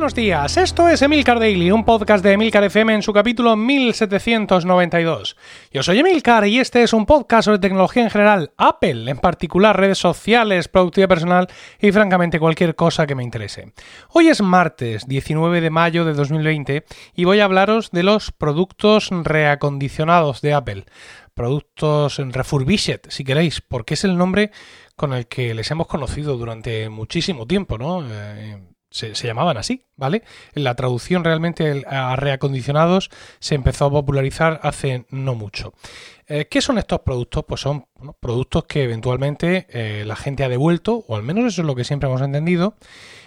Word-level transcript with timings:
Buenos 0.00 0.14
días, 0.14 0.56
esto 0.56 0.88
es 0.88 1.02
Emilcar 1.02 1.38
Daily, 1.38 1.70
un 1.70 1.84
podcast 1.84 2.24
de 2.24 2.32
Emilcar 2.32 2.64
FM 2.64 2.94
en 2.94 3.02
su 3.02 3.12
capítulo 3.12 3.54
1792. 3.54 5.36
Yo 5.72 5.82
soy 5.82 5.98
Emilcar 5.98 6.46
y 6.46 6.58
este 6.58 6.82
es 6.82 6.94
un 6.94 7.04
podcast 7.04 7.44
sobre 7.44 7.58
tecnología 7.58 8.04
en 8.04 8.08
general, 8.08 8.54
Apple, 8.56 9.10
en 9.10 9.18
particular 9.18 9.78
redes 9.78 9.98
sociales, 9.98 10.68
productividad 10.68 11.10
personal 11.10 11.48
y 11.78 11.92
francamente 11.92 12.40
cualquier 12.40 12.76
cosa 12.76 13.06
que 13.06 13.14
me 13.14 13.22
interese. 13.22 13.74
Hoy 14.08 14.28
es 14.28 14.40
martes 14.40 15.06
19 15.06 15.60
de 15.60 15.68
mayo 15.68 16.06
de 16.06 16.14
2020 16.14 16.86
y 17.14 17.24
voy 17.24 17.40
a 17.40 17.44
hablaros 17.44 17.90
de 17.90 18.02
los 18.02 18.32
productos 18.32 19.10
reacondicionados 19.10 20.40
de 20.40 20.54
Apple. 20.54 20.86
Productos 21.34 22.16
refurbished, 22.16 23.02
si 23.08 23.22
queréis, 23.22 23.60
porque 23.60 23.92
es 23.92 24.04
el 24.04 24.16
nombre 24.16 24.50
con 24.96 25.12
el 25.12 25.26
que 25.26 25.52
les 25.52 25.70
hemos 25.70 25.88
conocido 25.88 26.38
durante 26.38 26.88
muchísimo 26.88 27.46
tiempo, 27.46 27.76
¿no? 27.76 28.02
Eh, 28.10 28.69
se, 28.90 29.12
llamaban 29.14 29.56
así, 29.56 29.84
¿vale? 29.96 30.22
La 30.54 30.74
traducción 30.74 31.24
realmente 31.24 31.84
a 31.86 32.16
reacondicionados 32.16 33.10
se 33.38 33.54
empezó 33.54 33.86
a 33.86 33.90
popularizar 33.90 34.60
hace 34.62 35.06
no 35.10 35.34
mucho. 35.34 35.72
Eh, 36.26 36.46
¿Qué 36.48 36.60
son 36.60 36.78
estos 36.78 37.00
productos? 37.00 37.44
Pues 37.46 37.60
son 37.60 37.86
productos 38.20 38.64
que 38.64 38.84
eventualmente 38.84 39.66
eh, 39.70 40.04
la 40.06 40.16
gente 40.16 40.44
ha 40.44 40.48
devuelto, 40.48 41.04
o 41.06 41.16
al 41.16 41.22
menos 41.22 41.44
eso 41.44 41.62
es 41.62 41.66
lo 41.66 41.74
que 41.74 41.84
siempre 41.84 42.08
hemos 42.08 42.22
entendido, 42.22 42.74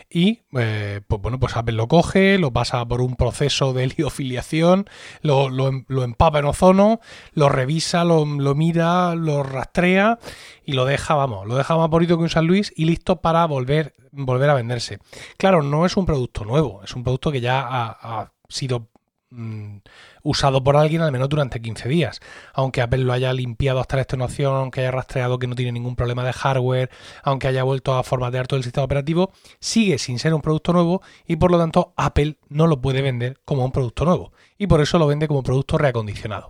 y 0.10 0.42
eh, 0.58 1.02
pues 1.08 1.22
bueno, 1.22 1.40
pues 1.40 1.56
Apple 1.56 1.76
lo 1.76 1.88
coge, 1.88 2.38
lo 2.38 2.52
pasa 2.52 2.86
por 2.86 3.02
un 3.02 3.16
proceso 3.16 3.74
de 3.74 3.88
liofiliación, 3.88 4.86
lo, 5.22 5.50
lo, 5.50 6.04
empapa 6.04 6.40
en 6.40 6.46
ozono, 6.46 7.00
lo 7.34 7.50
revisa, 7.50 8.04
lo, 8.04 8.26
mira, 8.26 9.16
lo 9.16 9.44
rastrea 9.44 10.20
y 10.66 10.73
lo 10.73 10.86
deja, 10.86 11.16
vamos, 11.16 11.48
lo 11.48 11.56
deja 11.56 11.76
más 11.78 11.90
bonito 11.90 12.18
que 12.18 12.23
un 12.23 12.30
San 12.30 12.48
Luis 12.48 12.73
y 12.76 12.86
listo 12.86 13.22
para 13.22 13.45
volver, 13.45 13.95
volver 14.12 14.50
a 14.50 14.56
venderse. 14.56 15.00
Claro, 15.38 15.64
no 15.64 15.86
es 15.86 15.98
un 15.98 16.06
producto 16.06 16.45
nuevo, 16.45 16.82
es 16.84 16.95
un 16.95 17.04
producto 17.04 17.32
que 17.32 17.42
ya 17.42 17.66
ha 17.67 18.32
sido 18.50 18.92
Mm, 19.36 19.80
usado 20.22 20.64
por 20.64 20.78
alguien 20.78 21.02
al 21.02 21.12
menos 21.12 21.28
durante 21.28 21.59
15 21.59 21.89
días. 21.89 22.20
Aunque 22.53 22.81
Apple 22.81 23.00
lo 23.00 23.14
haya 23.14 23.34
limpiado 23.34 23.80
hasta 23.80 23.95
la 23.95 24.03
extenuación, 24.03 24.56
aunque 24.56 24.81
haya 24.81 24.92
rastreado 24.92 25.39
que 25.39 25.48
no 25.48 25.56
tiene 25.56 25.72
ningún 25.72 25.95
problema 25.95 26.23
de 26.23 26.34
hardware, 26.34 26.92
aunque 27.23 27.48
haya 27.48 27.64
vuelto 27.64 27.95
a 27.95 28.04
formatear 28.04 28.45
todo 28.45 28.58
el 28.58 28.64
sistema 28.64 28.86
operativo, 28.86 29.31
sigue 29.59 29.98
sin 29.98 30.20
ser 30.20 30.36
un 30.36 30.42
producto 30.42 30.72
nuevo 30.72 31.02
y 31.26 31.38
por 31.38 31.50
lo 31.50 31.58
tanto 31.58 31.95
Apple 31.98 32.38
no 32.50 32.67
lo 32.67 32.80
puede 32.80 33.02
vender 33.02 33.42
como 33.44 33.66
un 33.66 33.72
producto 33.72 34.06
nuevo. 34.06 34.34
Y 34.58 34.67
por 34.67 34.81
eso 34.81 35.00
lo 35.00 35.08
vende 35.08 35.28
como 35.28 35.42
producto 35.42 35.80
reacondicionado. 35.80 36.50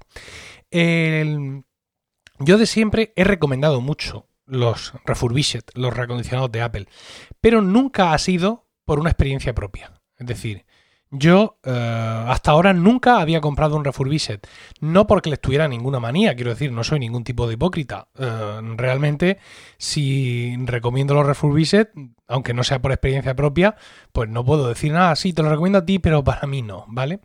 Yo 0.70 2.58
de 2.58 2.66
siempre 2.66 3.14
he 3.16 3.23
recomendado 3.23 3.80
mucho 3.80 4.28
los 4.45 4.92
refurbished, 5.06 5.64
los 5.76 5.95
reacondicionados 5.95 6.52
de 6.52 6.61
Apple, 6.61 6.88
pero 7.39 7.61
nunca 7.61 8.11
ha 8.11 8.17
sido 8.17 8.67
por 8.84 9.00
una 9.00 9.09
experiencia 9.09 9.56
propia. 9.56 9.94
Es 10.17 10.28
decir, 10.28 10.66
yo 11.16 11.59
eh, 11.64 12.25
hasta 12.28 12.52
ahora 12.52 12.73
nunca 12.73 13.22
había 13.22 13.39
comprado 13.39 13.75
un 13.75 13.86
refurbished. 13.86 14.39
No 14.81 15.06
porque 15.06 15.30
le 15.30 15.36
estuviera 15.36 15.67
ninguna 15.67 16.00
manía, 16.00 16.36
quiero 16.36 16.50
decir, 16.50 16.72
no 16.72 16.83
soy 16.83 17.00
ningún 17.00 17.23
tipo 17.23 17.47
de 17.47 17.53
hipócrita. 17.53 18.08
Eh, 18.17 18.59
realmente, 18.75 19.38
si 19.78 20.55
recomiendo 20.66 21.14
los 21.14 21.25
refurbished, 21.25 21.89
aunque 22.28 22.55
no 22.55 22.64
sea 22.64 22.81
por 22.81 22.92
experiencia 22.92 23.36
propia, 23.36 23.75
pues 24.11 24.28
no 24.28 24.44
puedo 24.44 24.67
decir 24.67 24.92
nada, 24.92 25.16
sí, 25.16 25.33
te 25.33 25.44
lo 25.44 25.50
recomiendo 25.50 25.80
a 25.80 25.86
ti, 25.86 26.00
pero 26.00 26.23
para 26.23 26.47
mí 26.47 26.64
no, 26.64 26.86
¿vale? 26.88 27.20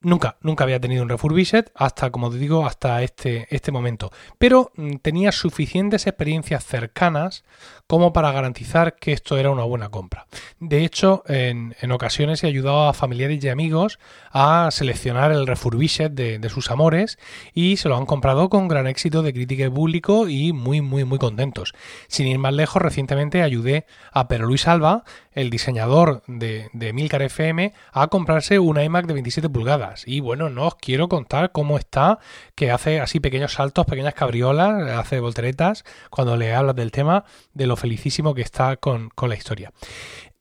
Nunca, 0.00 0.36
nunca 0.40 0.64
había 0.64 0.80
tenido 0.80 1.02
un 1.02 1.08
refurbished 1.08 1.66
hasta, 1.74 2.10
como 2.10 2.30
te 2.30 2.38
digo, 2.38 2.66
hasta 2.66 3.02
este, 3.02 3.46
este 3.50 3.72
momento. 3.72 4.10
Pero 4.38 4.72
mm, 4.76 4.96
tenía 4.96 5.32
suficientes 5.32 6.06
experiencias 6.06 6.64
cercanas 6.64 7.44
como 7.86 8.12
para 8.12 8.32
garantizar 8.32 8.96
que 8.96 9.12
esto 9.12 9.36
era 9.36 9.50
una 9.50 9.64
buena 9.64 9.90
compra. 9.90 10.26
De 10.58 10.84
hecho, 10.84 11.22
en, 11.26 11.74
ocasiones 11.92 12.42
he 12.42 12.46
ayudado 12.46 12.88
a 12.88 12.94
familiares 12.94 13.44
y 13.44 13.48
amigos 13.48 13.98
a 14.30 14.68
seleccionar 14.70 15.32
el 15.32 15.46
refurbished 15.46 16.10
de, 16.10 16.48
sus 16.48 16.70
amores 16.70 17.18
y 17.54 17.76
se 17.78 17.88
lo 17.88 17.96
han 17.96 18.06
comprado 18.06 18.48
con 18.48 18.68
gran 18.68 18.86
éxito 18.86 19.22
de 19.22 19.32
crítica 19.32 19.64
y 19.64 19.70
público 19.70 20.28
y 20.28 20.52
muy, 20.52 20.80
muy, 20.80 21.04
muy 21.04 21.18
contentos. 21.18 21.74
Sin 22.08 22.26
ir 22.26 22.38
más 22.38 22.52
lejos, 22.52 22.80
recientemente 22.82 23.42
ayudé 23.42 23.86
a 24.12 24.28
Pero 24.28 24.46
Luis 24.46 24.68
Alba, 24.68 25.04
el 25.34 25.50
diseñador 25.50 26.22
de, 26.26 26.68
de 26.72 26.92
Milcar 26.92 27.22
FM, 27.22 27.72
a 27.92 28.06
comprarse 28.08 28.58
una 28.58 28.84
iMac 28.84 29.06
de 29.06 29.14
27 29.14 29.48
pulgadas. 29.48 30.04
Y 30.06 30.20
bueno, 30.20 30.50
no 30.50 30.68
os 30.68 30.74
quiero 30.76 31.08
contar 31.08 31.52
cómo 31.52 31.78
está, 31.78 32.18
que 32.54 32.70
hace 32.70 33.00
así 33.00 33.20
pequeños 33.20 33.52
saltos, 33.52 33.86
pequeñas 33.86 34.14
cabriolas, 34.14 34.90
hace 34.92 35.20
volteretas 35.20 35.84
cuando 36.10 36.36
le 36.36 36.54
hablas 36.54 36.76
del 36.76 36.92
tema 36.92 37.24
de 37.52 37.66
lo 37.66 37.76
felicísimo 37.76 38.34
que 38.34 38.42
está 38.42 38.76
con, 38.76 39.10
la 39.20 39.34
historia. 39.34 39.72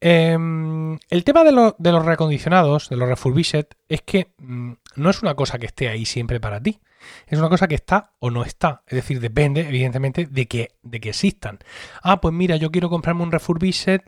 Em, 0.01 0.99
el 1.09 1.23
tema 1.23 1.43
de, 1.43 1.73
de, 1.77 1.91
los 1.91 2.05
recondicionados, 2.05 2.89
de 2.89 2.97
los 2.97 3.07
refurbished, 3.07 3.67
es 3.87 4.01
que 4.01 4.33
mm, 4.37 4.73
no 4.95 5.09
es 5.09 5.21
una 5.21 5.35
cosa 5.35 5.57
que 5.57 5.65
esté 5.65 5.87
ahí 5.87 6.05
siempre 6.05 6.39
para 6.39 6.61
ti. 6.61 6.79
Es 7.27 7.39
una 7.39 7.49
cosa 7.49 7.67
que 7.67 7.75
está 7.75 8.13
o 8.19 8.29
no 8.29 8.43
está. 8.43 8.83
Es 8.87 8.95
decir, 8.95 9.19
depende, 9.19 9.61
evidentemente, 9.61 10.25
de 10.25 10.47
que, 10.47 10.69
de 10.81 10.99
que 10.99 11.09
existan. 11.09 11.59
Ah, 12.01 12.21
pues 12.21 12.33
mira, 12.33 12.55
yo 12.57 12.71
quiero 12.71 12.89
comprarme 12.89 13.23
un 13.23 13.31
refurbished 13.31 14.01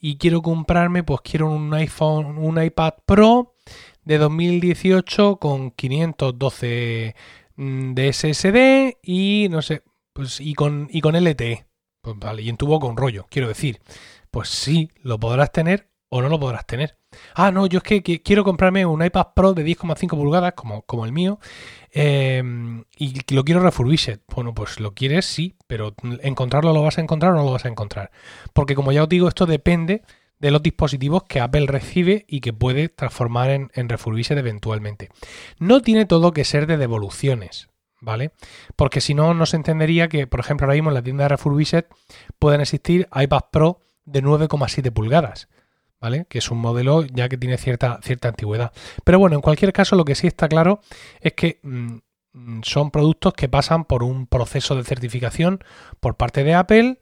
y 0.00 0.18
quiero 0.18 0.42
comprarme, 0.42 1.02
pues 1.02 1.20
quiero 1.22 1.50
un 1.50 1.72
iPhone, 1.74 2.38
un 2.38 2.62
iPad 2.62 2.94
Pro 3.06 3.54
de 4.04 4.18
2018 4.18 5.36
con 5.36 5.70
512 5.70 7.14
mm, 7.56 7.94
de 7.94 8.12
SSD 8.12 8.98
y 9.02 9.48
no 9.50 9.62
sé, 9.62 9.82
pues 10.12 10.40
y 10.40 10.54
con, 10.54 10.88
y 10.90 11.00
con 11.00 11.14
LTE. 11.16 11.66
Pues 12.02 12.18
vale, 12.18 12.42
y 12.42 12.48
en 12.48 12.56
tu 12.56 12.66
boca 12.66 12.86
un 12.86 12.96
rollo, 12.96 13.26
quiero 13.30 13.48
decir. 13.48 13.80
Pues 14.30 14.48
sí, 14.48 14.90
lo 15.02 15.18
podrás 15.18 15.52
tener 15.52 15.90
o 16.08 16.22
no 16.22 16.28
lo 16.28 16.40
podrás 16.40 16.66
tener. 16.66 16.99
Ah, 17.34 17.50
no, 17.50 17.66
yo 17.66 17.78
es 17.78 18.02
que, 18.02 18.22
quiero 18.22 18.44
comprarme 18.44 18.86
un 18.86 19.04
iPad 19.04 19.28
Pro 19.34 19.52
de 19.52 19.64
10,5 19.64 20.10
pulgadas, 20.10 20.54
como, 20.54 21.04
el 21.04 21.12
mío, 21.12 21.38
em, 21.90 22.84
y 22.96 23.20
lo 23.34 23.44
quiero 23.44 23.60
refurbished. 23.60 24.20
Bueno, 24.34 24.54
pues 24.54 24.80
lo 24.80 24.94
quieres, 24.94 25.26
sí, 25.26 25.56
pero 25.66 25.94
encontrarlo 26.22 26.72
lo 26.72 26.82
vas 26.82 26.98
a 26.98 27.00
encontrar 27.00 27.32
o 27.32 27.36
no 27.36 27.44
lo 27.44 27.52
vas 27.52 27.64
a 27.64 27.68
encontrar. 27.68 28.10
Porque 28.52 28.74
como 28.74 28.92
ya 28.92 29.02
os 29.02 29.08
digo, 29.08 29.28
esto 29.28 29.46
depende 29.46 30.02
de 30.38 30.50
los 30.50 30.62
dispositivos 30.62 31.24
que 31.24 31.40
Apple 31.40 31.66
recibe 31.66 32.24
y 32.28 32.40
que 32.40 32.52
puede 32.52 32.88
transformar 32.88 33.50
en, 33.50 33.70
en 33.74 33.88
eventualmente. 33.90 35.10
No 35.58 35.82
tiene 35.82 36.06
todo 36.06 36.32
que 36.32 36.44
ser 36.44 36.66
de 36.66 36.76
devoluciones. 36.76 37.68
¿vale? 38.00 38.32
Porque 38.76 39.00
si 39.00 39.14
no, 39.14 39.34
no 39.34 39.46
se 39.46 39.56
entendería 39.56 40.08
que, 40.08 40.26
por 40.26 40.40
ejemplo, 40.40 40.64
ahora 40.64 40.74
mismo 40.74 40.90
en 40.90 40.94
la 40.94 41.02
tienda 41.02 41.24
de 41.24 41.28
Refurbished 41.28 41.84
pueden 42.38 42.60
existir 42.60 43.08
iPad 43.14 43.42
Pro 43.50 43.80
de 44.04 44.22
9,7 44.22 44.90
pulgadas, 44.92 45.48
¿vale? 46.00 46.26
Que 46.28 46.38
es 46.38 46.50
un 46.50 46.58
modelo 46.58 47.04
ya 47.04 47.28
que 47.28 47.36
tiene 47.36 47.58
cierta, 47.58 48.00
cierta 48.02 48.28
antigüedad. 48.28 48.72
Pero 49.04 49.18
bueno, 49.18 49.36
en 49.36 49.42
cualquier 49.42 49.72
caso, 49.72 49.96
lo 49.96 50.04
que 50.04 50.14
sí 50.14 50.26
está 50.26 50.48
claro 50.48 50.80
es 51.20 51.34
que 51.34 51.60
mm, 51.62 51.98
son 52.62 52.90
productos 52.90 53.34
que 53.34 53.48
pasan 53.48 53.84
por 53.84 54.02
un 54.02 54.26
proceso 54.26 54.74
de 54.76 54.84
certificación 54.84 55.62
por 56.00 56.16
parte 56.16 56.44
de 56.44 56.54
Apple 56.54 56.98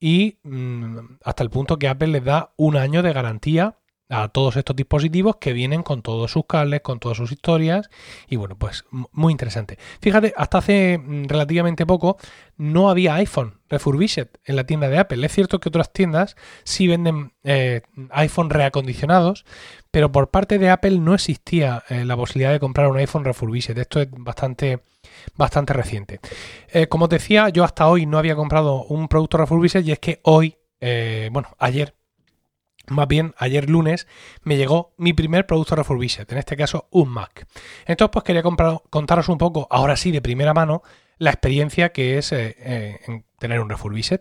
y 0.00 0.38
mm, 0.42 0.98
hasta 1.24 1.42
el 1.42 1.50
punto 1.50 1.78
que 1.78 1.88
Apple 1.88 2.08
les 2.08 2.24
da 2.24 2.52
un 2.56 2.76
año 2.76 3.02
de 3.02 3.12
garantía 3.12 3.76
a 4.10 4.28
todos 4.28 4.56
estos 4.56 4.74
dispositivos 4.74 5.36
que 5.36 5.52
vienen 5.52 5.82
con 5.82 6.02
todos 6.02 6.32
sus 6.32 6.44
cables, 6.46 6.80
con 6.80 6.98
todas 6.98 7.16
sus 7.16 7.30
historias 7.30 7.90
y 8.28 8.36
bueno, 8.36 8.56
pues 8.58 8.84
muy 9.12 9.30
interesante. 9.30 9.78
Fíjate, 10.00 10.34
hasta 10.36 10.58
hace 10.58 10.98
mm, 10.98 11.26
relativamente 11.26 11.86
poco 11.86 12.18
no 12.56 12.90
había 12.90 13.14
iPhone 13.14 13.60
refurbished 13.68 14.28
en 14.44 14.56
la 14.56 14.64
tienda 14.64 14.88
de 14.88 14.98
Apple. 14.98 15.24
Es 15.24 15.32
cierto 15.32 15.60
que 15.60 15.68
otras 15.68 15.92
tiendas 15.92 16.36
sí 16.64 16.88
venden 16.88 17.32
eh, 17.44 17.82
iPhone 18.10 18.50
reacondicionados, 18.50 19.44
pero 19.92 20.10
por 20.10 20.30
parte 20.30 20.58
de 20.58 20.70
Apple 20.70 20.98
no 20.98 21.14
existía 21.14 21.84
eh, 21.88 22.04
la 22.04 22.16
posibilidad 22.16 22.50
de 22.50 22.60
comprar 22.60 22.88
un 22.88 22.98
iPhone 22.98 23.24
refurbished. 23.24 23.78
Esto 23.78 24.00
es 24.00 24.08
bastante 24.10 24.82
bastante 25.36 25.72
reciente. 25.72 26.20
Eh, 26.68 26.88
como 26.88 27.08
decía, 27.08 27.48
yo 27.48 27.64
hasta 27.64 27.88
hoy 27.88 28.06
no 28.06 28.18
había 28.18 28.36
comprado 28.36 28.84
un 28.84 29.08
producto 29.08 29.38
refurbished 29.38 29.84
y 29.84 29.92
es 29.92 29.98
que 29.98 30.20
hoy, 30.24 30.56
bueno, 31.30 31.48
ayer 31.58 31.94
más 32.90 33.08
bien 33.08 33.34
ayer 33.38 33.70
lunes 33.70 34.06
me 34.42 34.56
llegó 34.56 34.92
mi 34.96 35.12
primer 35.12 35.46
producto 35.46 35.76
refurbished, 35.76 36.30
en 36.30 36.38
este 36.38 36.56
caso 36.56 36.88
un 36.90 37.08
Mac. 37.08 37.46
Entonces 37.86 38.10
pues 38.12 38.24
quería 38.24 38.42
contaros 38.42 39.28
un 39.28 39.38
poco, 39.38 39.66
ahora 39.70 39.96
sí 39.96 40.10
de 40.10 40.20
primera 40.20 40.52
mano, 40.52 40.82
la 41.18 41.30
experiencia 41.30 41.92
que 41.92 42.18
es 42.18 42.32
eh, 42.32 42.56
eh, 42.58 43.22
tener 43.38 43.60
un 43.60 43.70
refurbished. 43.70 44.20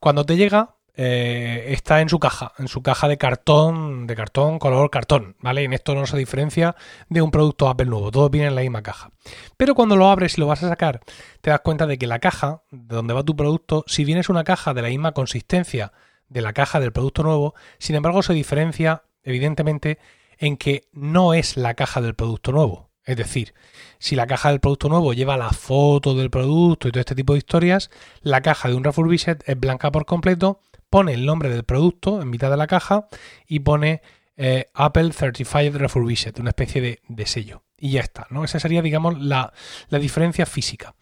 Cuando 0.00 0.24
te 0.24 0.36
llega 0.36 0.76
eh, 1.00 1.72
está 1.74 2.00
en 2.00 2.08
su 2.08 2.18
caja, 2.18 2.54
en 2.58 2.66
su 2.66 2.82
caja 2.82 3.06
de 3.06 3.18
cartón, 3.18 4.08
de 4.08 4.16
cartón, 4.16 4.58
color 4.58 4.90
cartón, 4.90 5.36
¿vale? 5.38 5.62
En 5.62 5.72
esto 5.72 5.94
no 5.94 6.06
se 6.06 6.16
diferencia 6.16 6.74
de 7.08 7.22
un 7.22 7.30
producto 7.30 7.68
Apple 7.68 7.86
nuevo, 7.86 8.10
todo 8.10 8.28
viene 8.30 8.48
en 8.48 8.56
la 8.56 8.62
misma 8.62 8.82
caja. 8.82 9.12
Pero 9.56 9.76
cuando 9.76 9.94
lo 9.94 10.08
abres 10.10 10.36
y 10.36 10.40
lo 10.40 10.48
vas 10.48 10.64
a 10.64 10.68
sacar, 10.68 11.00
te 11.40 11.50
das 11.50 11.60
cuenta 11.60 11.86
de 11.86 11.98
que 11.98 12.08
la 12.08 12.18
caja, 12.18 12.62
de 12.72 12.96
donde 12.96 13.14
va 13.14 13.22
tu 13.22 13.36
producto, 13.36 13.84
si 13.86 14.04
bien 14.04 14.18
es 14.18 14.28
una 14.28 14.42
caja 14.42 14.74
de 14.74 14.82
la 14.82 14.88
misma 14.88 15.12
consistencia, 15.12 15.92
de 16.28 16.42
la 16.42 16.52
caja 16.52 16.80
del 16.80 16.92
producto 16.92 17.22
nuevo, 17.22 17.54
sin 17.78 17.96
embargo 17.96 18.22
se 18.22 18.32
diferencia 18.32 19.04
evidentemente 19.22 19.98
en 20.38 20.56
que 20.56 20.88
no 20.92 21.34
es 21.34 21.56
la 21.56 21.74
caja 21.74 22.00
del 22.00 22.14
producto 22.14 22.52
nuevo. 22.52 22.88
Es 23.04 23.16
decir, 23.16 23.54
si 23.98 24.16
la 24.16 24.26
caja 24.26 24.50
del 24.50 24.60
producto 24.60 24.90
nuevo 24.90 25.14
lleva 25.14 25.38
la 25.38 25.50
foto 25.50 26.14
del 26.14 26.30
producto 26.30 26.88
y 26.88 26.92
todo 26.92 27.00
este 27.00 27.14
tipo 27.14 27.32
de 27.32 27.38
historias, 27.38 27.90
la 28.20 28.42
caja 28.42 28.68
de 28.68 28.74
un 28.74 28.84
refurbished 28.84 29.38
es 29.46 29.58
blanca 29.58 29.90
por 29.90 30.04
completo, 30.04 30.60
pone 30.90 31.14
el 31.14 31.24
nombre 31.24 31.48
del 31.48 31.64
producto 31.64 32.20
en 32.20 32.28
mitad 32.28 32.50
de 32.50 32.58
la 32.58 32.66
caja 32.66 33.08
y 33.46 33.60
pone 33.60 34.02
eh, 34.36 34.66
Apple 34.74 35.12
Certified 35.12 35.74
Refurbished, 35.76 36.38
una 36.38 36.50
especie 36.50 37.00
de, 37.08 37.26
sello. 37.26 37.64
Y 37.78 37.92
ya 37.92 38.00
está, 38.00 38.26
¿no? 38.30 38.44
Esa 38.44 38.60
sería, 38.60 38.82
digamos, 38.82 39.18
la, 39.18 39.52
la, 39.88 39.98
diferencia 39.98 40.46
física. 40.46 40.94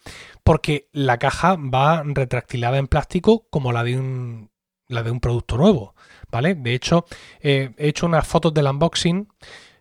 Porque 0.43 0.89
la 0.93 1.17
caja 1.19 1.55
va 1.55 2.03
retractilada 2.05 2.77
en 2.77 2.87
plástico 2.87 3.47
como 3.49 3.73
la 3.73 3.83
de 3.83 3.97
un, 3.97 4.49
la 4.87 5.03
de 5.03 5.11
un 5.11 5.19
producto 5.19 5.57
nuevo, 5.57 5.95
¿vale? 6.31 6.55
De 6.55 6.73
hecho, 6.73 7.05
eh, 7.39 7.71
he 7.77 7.89
hecho 7.89 8.05
unas 8.05 8.27
fotos 8.27 8.53
del 8.53 8.67
unboxing 8.67 9.27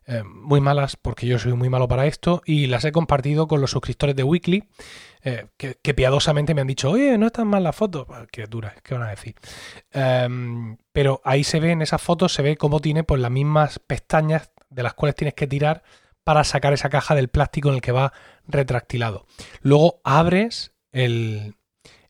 eh, 0.09 0.23
muy 0.23 0.61
malas 0.61 0.97
porque 0.97 1.27
yo 1.27 1.39
soy 1.39 1.53
muy 1.55 1.69
malo 1.69 1.89
para 1.89 2.07
esto 2.07 2.41
y 2.47 2.67
las 2.67 2.85
he 2.85 2.93
compartido 2.93 3.49
con 3.49 3.61
los 3.61 3.73
suscriptores 3.73 4.15
de 4.15 4.23
Weekly 4.23 4.65
eh, 5.23 5.49
que, 5.57 5.95
piadosamente 5.95 6.55
me 6.55 6.61
han 6.61 6.69
dicho, 6.69 6.91
oye, 6.91 7.19
no 7.19 7.27
están 7.27 7.49
mal 7.49 7.65
las 7.65 7.75
fotos. 7.75 8.07
Criaturas, 8.31 8.75
¿qué 8.85 8.95
van 8.95 9.03
a 9.03 9.11
decir? 9.11 9.35
Em, 9.91 10.77
pero 10.93 11.21
ahí 11.25 11.43
se 11.43 11.59
ve, 11.59 11.73
en 11.73 11.83
esas 11.83 12.01
fotos, 12.01 12.33
se 12.33 12.43
ve 12.43 12.57
cómo 12.57 12.79
tiene 12.79 13.03
pues 13.03 13.21
las 13.21 13.33
mismas 13.33 13.81
pestañas 13.81 14.53
de 14.71 14.85
las 14.85 14.95
cuales 14.95 15.17
tienes 15.17 15.35
que 15.35 15.49
tirar 15.49 15.83
para 16.23 16.45
sacar 16.45 16.73
esa 16.73 16.91
caja 16.91 17.17
del 17.17 17.29
plástico 17.29 17.71
en 17.71 17.77
el 17.77 17.81
que 17.81 17.91
va 17.91 18.13
retractilado. 18.47 19.27
Luego 19.61 20.01
abres 20.05 20.73
el, 20.93 21.57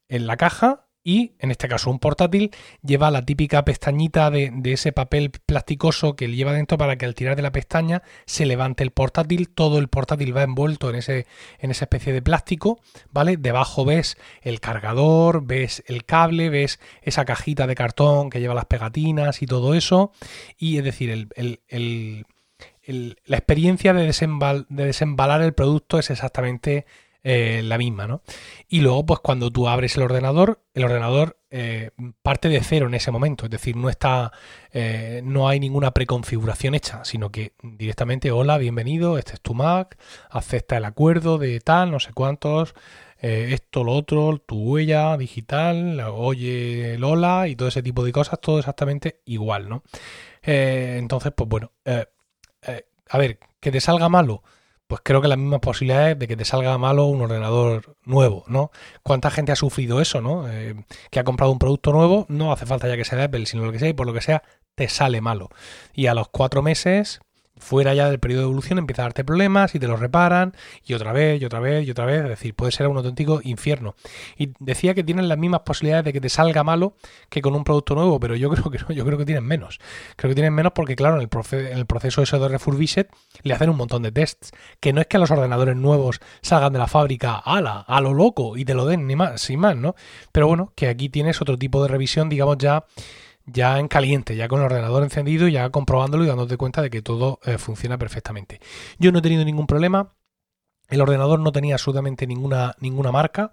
en 0.08 0.26
la 0.26 0.36
caja 0.36 0.85
y 1.06 1.34
en 1.38 1.52
este 1.52 1.68
caso 1.68 1.88
un 1.88 2.00
portátil 2.00 2.50
lleva 2.82 3.12
la 3.12 3.24
típica 3.24 3.64
pestañita 3.64 4.28
de, 4.32 4.52
ese 4.64 4.90
papel 4.90 5.30
plasticoso 5.30 6.16
que 6.16 6.26
lleva 6.26 6.52
dentro 6.52 6.78
para 6.78 6.96
que 6.96 7.06
al 7.06 7.14
tirar 7.14 7.36
de 7.36 7.42
la 7.42 7.52
pestaña 7.52 8.02
se 8.24 8.44
levante 8.44 8.82
el 8.82 8.90
portátil, 8.90 9.48
todo 9.48 9.78
el 9.78 9.86
portátil 9.86 10.36
va 10.36 10.42
envuelto 10.42 10.90
en, 10.90 10.96
ese, 10.96 11.28
en 11.60 11.70
esa 11.70 11.84
especie 11.84 12.12
de 12.12 12.22
plástico, 12.22 12.80
¿vale? 13.12 13.36
Debajo 13.36 13.84
ves 13.84 14.18
el 14.42 14.58
cargador, 14.58 15.46
ves 15.46 15.84
el 15.86 16.04
cable, 16.04 16.50
ves 16.50 16.80
esa 17.02 17.24
cajita 17.24 17.68
de 17.68 17.76
cartón 17.76 18.28
que 18.28 18.40
lleva 18.40 18.54
las 18.54 18.66
pegatinas 18.66 19.42
y 19.42 19.46
todo 19.46 19.74
eso, 19.74 20.10
y 20.58 20.78
es 20.78 20.82
decir, 20.82 21.28
la 22.88 23.36
experiencia 23.36 23.92
de, 23.92 24.12
de 24.68 24.84
desembalar 24.84 25.40
el 25.40 25.54
producto 25.54 26.00
es 26.00 26.10
exactamente 26.10 26.84
eh, 27.28 27.60
la 27.64 27.76
misma, 27.76 28.06
¿no? 28.06 28.22
Y 28.68 28.82
luego, 28.82 29.04
pues 29.04 29.18
cuando 29.18 29.50
tú 29.50 29.66
abres 29.66 29.96
el 29.96 30.04
ordenador, 30.04 30.62
el 30.74 30.84
ordenador 30.84 31.40
eh, 31.50 31.90
parte 32.22 32.48
de 32.48 32.60
cero 32.60 32.86
en 32.86 32.94
ese 32.94 33.10
momento, 33.10 33.46
es 33.46 33.50
decir, 33.50 33.74
no 33.74 33.88
está, 33.90 34.30
eh, 34.70 35.22
no 35.24 35.48
hay 35.48 35.58
ninguna 35.58 35.90
preconfiguración 35.90 36.76
hecha, 36.76 37.04
sino 37.04 37.32
que 37.32 37.54
directamente, 37.64 38.30
hola, 38.30 38.58
bienvenido, 38.58 39.18
este 39.18 39.32
es 39.32 39.40
tu 39.40 39.54
Mac, 39.54 39.98
acepta 40.30 40.76
el 40.76 40.84
acuerdo 40.84 41.36
de 41.38 41.58
tal, 41.58 41.90
no 41.90 41.98
sé 41.98 42.12
cuántos, 42.12 42.76
esto, 43.18 43.82
lo 43.82 43.94
otro, 43.94 44.38
tu 44.38 44.62
huella 44.62 45.16
digital, 45.16 45.98
oye 45.98 46.94
el 46.94 47.02
hola 47.02 47.48
y 47.48 47.56
todo 47.56 47.66
ese 47.66 47.82
tipo 47.82 48.04
de 48.04 48.12
cosas, 48.12 48.40
todo 48.40 48.60
exactamente 48.60 49.22
igual, 49.24 49.68
¿no? 49.68 49.82
entonces, 50.42 51.32
pues 51.36 51.48
bueno, 51.48 51.72
a 51.84 53.18
ver, 53.18 53.40
que 53.58 53.72
te 53.72 53.80
salga 53.80 54.08
malo 54.08 54.44
pues 54.86 55.00
creo 55.04 55.20
que 55.20 55.28
las 55.28 55.38
mismas 55.38 55.60
posibilidades 55.60 56.18
de 56.18 56.28
que 56.28 56.36
te 56.36 56.44
salga 56.44 56.76
malo 56.78 57.06
un 57.06 57.22
ordenador 57.22 57.96
nuevo, 58.04 58.44
¿no? 58.46 58.70
¿Cuánta 59.02 59.30
gente 59.30 59.52
ha 59.52 59.56
sufrido 59.56 60.00
eso, 60.00 60.20
¿no? 60.20 60.48
Eh, 60.48 60.74
que 61.10 61.20
ha 61.20 61.24
comprado 61.24 61.52
un 61.52 61.58
producto 61.58 61.92
nuevo, 61.92 62.26
no 62.28 62.52
hace 62.52 62.66
falta 62.66 62.88
ya 62.88 62.96
que 62.96 63.04
sea 63.04 63.24
Apple, 63.24 63.46
sino 63.46 63.64
lo 63.64 63.72
que 63.72 63.78
sea, 63.78 63.88
y 63.88 63.94
por 63.94 64.06
lo 64.06 64.12
que 64.12 64.20
sea, 64.20 64.42
te 64.74 64.88
sale 64.88 65.20
malo. 65.20 65.50
Y 65.94 66.06
a 66.06 66.14
los 66.14 66.28
cuatro 66.28 66.62
meses 66.62 67.20
fuera 67.58 67.94
ya 67.94 68.08
del 68.10 68.18
periodo 68.18 68.42
de 68.42 68.46
evolución 68.46 68.78
empieza 68.78 69.02
a 69.02 69.06
darte 69.06 69.24
problemas 69.24 69.74
y 69.74 69.78
te 69.78 69.88
los 69.88 69.98
reparan 69.98 70.54
y 70.84 70.94
otra 70.94 71.12
vez 71.12 71.40
y 71.40 71.44
otra 71.44 71.60
vez 71.60 71.86
y 71.86 71.90
otra 71.90 72.04
vez, 72.04 72.22
es 72.22 72.28
decir, 72.28 72.54
puede 72.54 72.72
ser 72.72 72.88
un 72.88 72.96
auténtico 72.96 73.40
infierno. 73.42 73.94
Y 74.36 74.52
decía 74.58 74.94
que 74.94 75.02
tienen 75.04 75.28
las 75.28 75.38
mismas 75.38 75.60
posibilidades 75.60 76.04
de 76.04 76.12
que 76.12 76.20
te 76.20 76.28
salga 76.28 76.64
malo 76.64 76.94
que 77.28 77.42
con 77.42 77.54
un 77.54 77.64
producto 77.64 77.94
nuevo, 77.94 78.20
pero 78.20 78.36
yo 78.36 78.50
creo 78.52 78.70
que 78.70 78.78
no, 78.78 78.90
yo 78.92 79.04
creo 79.04 79.18
que 79.18 79.24
tienen 79.24 79.44
menos. 79.44 79.78
Creo 80.16 80.30
que 80.30 80.34
tienen 80.34 80.54
menos 80.54 80.72
porque 80.72 80.96
claro, 80.96 81.20
en 81.20 81.22
el, 81.22 81.60
en 81.70 81.78
el 81.78 81.86
proceso 81.86 82.22
ese 82.22 82.38
de 82.38 82.48
refurbished 82.48 83.06
le 83.42 83.54
hacen 83.54 83.70
un 83.70 83.76
montón 83.76 84.02
de 84.02 84.12
tests, 84.12 84.52
que 84.80 84.92
no 84.92 85.00
es 85.00 85.06
que 85.06 85.18
los 85.18 85.30
ordenadores 85.30 85.76
nuevos 85.76 86.20
salgan 86.42 86.72
de 86.72 86.78
la 86.78 86.86
fábrica 86.86 87.36
ala, 87.36 87.84
a 87.86 88.00
lo 88.00 88.14
loco 88.14 88.56
y 88.56 88.64
te 88.64 88.74
lo 88.74 88.86
den 88.86 89.06
ni 89.06 89.16
más, 89.16 89.40
sin 89.40 89.60
más, 89.60 89.76
¿no? 89.76 89.94
Pero 90.32 90.48
bueno, 90.48 90.72
que 90.76 90.88
aquí 90.88 91.08
tienes 91.08 91.40
otro 91.40 91.58
tipo 91.58 91.82
de 91.82 91.88
revisión, 91.88 92.28
digamos 92.28 92.58
ya 92.58 92.84
ya 93.46 93.78
en 93.78 93.88
caliente, 93.88 94.36
ya 94.36 94.48
con 94.48 94.60
el 94.60 94.66
ordenador 94.66 95.02
encendido, 95.02 95.48
ya 95.48 95.70
comprobándolo 95.70 96.24
y 96.24 96.26
dándote 96.26 96.56
cuenta 96.56 96.82
de 96.82 96.90
que 96.90 97.02
todo 97.02 97.40
eh, 97.44 97.58
funciona 97.58 97.96
perfectamente. 97.98 98.60
Yo 98.98 99.12
no 99.12 99.20
he 99.20 99.22
tenido 99.22 99.44
ningún 99.44 99.66
problema. 99.66 100.14
El 100.88 101.00
ordenador 101.00 101.40
no 101.40 101.52
tenía 101.52 101.74
absolutamente 101.74 102.26
ninguna, 102.26 102.74
ninguna 102.80 103.12
marca. 103.12 103.52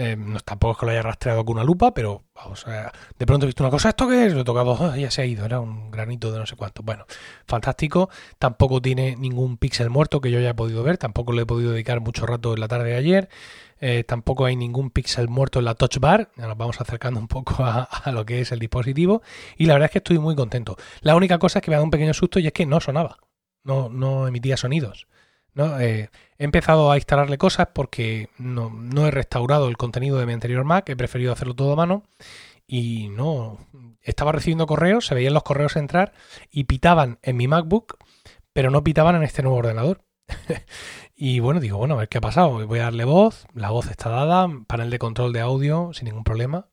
Eh, 0.00 0.14
no, 0.16 0.38
tampoco 0.38 0.74
es 0.74 0.78
que 0.78 0.86
lo 0.86 0.92
haya 0.92 1.02
rastreado 1.02 1.44
con 1.44 1.56
una 1.56 1.64
lupa, 1.64 1.92
pero 1.92 2.22
vamos, 2.32 2.64
de 3.18 3.26
pronto 3.26 3.46
he 3.46 3.48
visto 3.48 3.64
una 3.64 3.70
cosa, 3.72 3.88
¿esto 3.88 4.06
qué 4.06 4.26
es? 4.26 4.32
Lo 4.32 4.42
he 4.42 4.44
tocado, 4.44 4.78
ah, 4.80 4.96
ya 4.96 5.10
se 5.10 5.22
ha 5.22 5.26
ido, 5.26 5.44
era 5.44 5.58
un 5.58 5.90
granito 5.90 6.30
de 6.30 6.38
no 6.38 6.46
sé 6.46 6.54
cuánto. 6.54 6.84
Bueno, 6.84 7.04
fantástico. 7.48 8.08
Tampoco 8.38 8.80
tiene 8.80 9.16
ningún 9.16 9.56
píxel 9.56 9.90
muerto 9.90 10.20
que 10.20 10.30
yo 10.30 10.38
haya 10.38 10.54
podido 10.54 10.84
ver, 10.84 10.98
tampoco 10.98 11.32
le 11.32 11.42
he 11.42 11.46
podido 11.46 11.72
dedicar 11.72 12.00
mucho 12.00 12.26
rato 12.26 12.54
en 12.54 12.60
la 12.60 12.68
tarde 12.68 12.90
de 12.90 12.96
ayer. 12.96 13.28
Eh, 13.80 14.04
tampoco 14.04 14.44
hay 14.44 14.54
ningún 14.54 14.90
píxel 14.90 15.26
muerto 15.26 15.58
en 15.58 15.64
la 15.64 15.74
touch 15.74 15.98
bar. 15.98 16.30
Ya 16.36 16.46
nos 16.46 16.56
vamos 16.56 16.80
acercando 16.80 17.18
un 17.18 17.26
poco 17.26 17.64
a, 17.64 17.88
lo 18.12 18.24
que 18.24 18.40
es 18.40 18.52
el 18.52 18.60
dispositivo. 18.60 19.22
Y 19.56 19.66
la 19.66 19.74
verdad 19.74 19.86
es 19.86 19.92
que 19.92 19.98
estoy 19.98 20.20
muy 20.20 20.36
contento. 20.36 20.76
La 21.00 21.16
única 21.16 21.38
cosa 21.38 21.58
es 21.58 21.64
que 21.64 21.72
me 21.72 21.74
ha 21.74 21.78
dado 21.78 21.86
un 21.86 21.90
pequeño 21.90 22.14
susto 22.14 22.38
y 22.38 22.46
es 22.46 22.52
que 22.52 22.66
no 22.66 22.78
sonaba. 22.78 23.18
No, 23.64 23.88
no 23.88 24.28
emitía 24.28 24.56
sonidos. 24.56 25.08
¿No? 25.58 25.78
Eh, 25.80 26.08
he 26.38 26.44
empezado 26.44 26.90
a 26.90 26.96
instalarle 26.96 27.36
cosas 27.36 27.68
porque 27.74 28.30
no, 28.38 28.70
no, 28.70 29.08
he 29.08 29.10
restaurado 29.10 29.68
el 29.68 29.76
contenido 29.76 30.18
de 30.18 30.24
mi 30.24 30.32
anterior 30.32 30.64
Mac. 30.64 30.88
He 30.88 30.96
preferido 30.96 31.32
hacerlo 31.32 31.54
todo 31.54 31.72
a 31.72 31.76
mano. 31.76 32.04
Y 32.66 33.08
no. 33.08 33.58
Estaba 34.00 34.32
recibiendo 34.32 34.66
correos, 34.66 35.06
se 35.06 35.14
veían 35.14 35.34
los 35.34 35.42
correos 35.42 35.76
entrar 35.76 36.12
y 36.50 36.64
pitaban 36.64 37.18
en 37.22 37.36
mi 37.36 37.48
MacBook, 37.48 37.98
pero 38.52 38.70
no 38.70 38.84
pitaban 38.84 39.16
en 39.16 39.24
este 39.24 39.42
nuevo 39.42 39.58
ordenador. 39.58 40.04
y 41.16 41.40
bueno, 41.40 41.58
digo, 41.60 41.76
bueno, 41.76 41.94
a 41.94 41.98
ver 41.98 42.08
qué 42.08 42.18
ha 42.18 42.22
pasado. 42.22 42.64
Voy 42.66 42.78
a 42.78 42.84
darle 42.84 43.04
voz, 43.04 43.46
la 43.52 43.70
voz 43.70 43.90
está 43.90 44.10
dada, 44.10 44.48
panel 44.68 44.90
de 44.90 44.98
control 45.00 45.32
de 45.32 45.40
audio 45.40 45.90
sin 45.92 46.06
ningún 46.06 46.24
problema. 46.24 46.68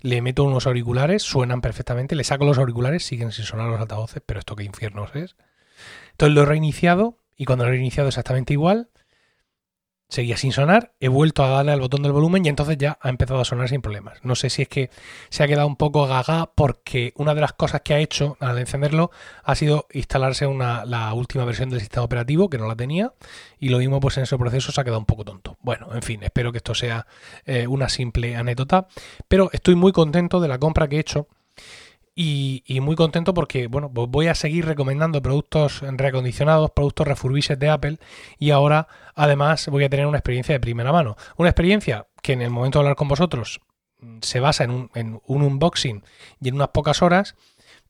Le 0.00 0.20
meto 0.22 0.42
unos 0.42 0.66
auriculares, 0.66 1.22
suenan 1.22 1.60
perfectamente, 1.60 2.16
le 2.16 2.24
saco 2.24 2.44
los 2.44 2.58
auriculares, 2.58 3.04
siguen 3.04 3.30
sin 3.30 3.44
sonar 3.44 3.68
los 3.68 3.80
altavoces, 3.80 4.22
pero 4.26 4.40
esto 4.40 4.56
qué 4.56 4.64
infiernos 4.64 5.14
es. 5.14 5.36
Entonces 6.10 6.34
lo 6.34 6.42
he 6.42 6.46
reiniciado 6.46 7.21
y 7.36 7.44
cuando 7.44 7.64
lo 7.64 7.70
he 7.70 7.74
reiniciado 7.74 8.08
exactamente 8.08 8.52
igual, 8.52 8.90
seguía 10.12 10.36
sin 10.36 10.52
sonar, 10.52 10.92
he 11.00 11.08
vuelto 11.08 11.42
a 11.42 11.48
darle 11.48 11.72
al 11.72 11.80
botón 11.80 12.02
del 12.02 12.12
volumen 12.12 12.44
y 12.44 12.50
entonces 12.50 12.76
ya 12.76 12.98
ha 13.00 13.08
empezado 13.08 13.40
a 13.40 13.46
sonar 13.46 13.70
sin 13.70 13.80
problemas. 13.80 14.18
No 14.22 14.34
sé 14.34 14.50
si 14.50 14.62
es 14.62 14.68
que 14.68 14.90
se 15.30 15.42
ha 15.42 15.48
quedado 15.48 15.66
un 15.66 15.76
poco 15.76 16.06
gaga 16.06 16.50
porque 16.54 17.14
una 17.16 17.34
de 17.34 17.40
las 17.40 17.54
cosas 17.54 17.80
que 17.80 17.94
ha 17.94 17.98
hecho 17.98 18.36
al 18.38 18.58
encenderlo 18.58 19.10
ha 19.42 19.54
sido 19.54 19.86
instalarse 19.92 20.46
una, 20.46 20.84
la 20.84 21.14
última 21.14 21.46
versión 21.46 21.70
del 21.70 21.80
sistema 21.80 22.04
operativo 22.04 22.50
que 22.50 22.58
no 22.58 22.68
la 22.68 22.76
tenía 22.76 23.14
y 23.58 23.70
lo 23.70 23.78
mismo 23.78 24.00
pues 24.00 24.18
en 24.18 24.24
ese 24.24 24.36
proceso 24.36 24.70
se 24.70 24.80
ha 24.80 24.84
quedado 24.84 25.00
un 25.00 25.06
poco 25.06 25.24
tonto. 25.24 25.56
Bueno, 25.62 25.88
en 25.94 26.02
fin, 26.02 26.22
espero 26.22 26.52
que 26.52 26.58
esto 26.58 26.74
sea 26.74 27.06
eh, 27.46 27.66
una 27.66 27.88
simple 27.88 28.36
anécdota, 28.36 28.88
pero 29.28 29.48
estoy 29.52 29.76
muy 29.76 29.92
contento 29.92 30.40
de 30.40 30.48
la 30.48 30.58
compra 30.58 30.88
que 30.88 30.96
he 30.96 31.00
hecho 31.00 31.26
y, 32.14 32.62
muy 32.80 32.94
contento 32.94 33.32
porque, 33.32 33.68
bueno, 33.68 33.90
pues 33.92 34.08
voy 34.10 34.26
a 34.26 34.34
seguir 34.34 34.66
recomendando 34.66 35.22
productos 35.22 35.80
reacondicionados, 35.80 36.70
productos 36.72 37.08
refurbished 37.08 37.56
de 37.56 37.70
Apple 37.70 37.98
y 38.38 38.50
ahora 38.50 38.86
además 39.14 39.68
voy 39.68 39.84
a 39.84 39.88
tener 39.88 40.06
una 40.06 40.18
experiencia 40.18 40.54
de 40.54 40.60
primera 40.60 40.92
mano. 40.92 41.16
Una 41.36 41.48
experiencia 41.48 42.06
que 42.22 42.34
en 42.34 42.42
el 42.42 42.50
momento 42.50 42.78
de 42.78 42.84
hablar 42.84 42.96
con 42.96 43.08
vosotros 43.08 43.60
mm, 44.00 44.18
se 44.20 44.40
basa 44.40 44.64
en 44.64 44.70
un, 44.72 44.90
en 44.94 45.20
un 45.26 45.42
unboxing 45.42 46.04
y 46.40 46.48
en 46.48 46.54
unas 46.56 46.68
pocas 46.68 47.00
horas, 47.00 47.34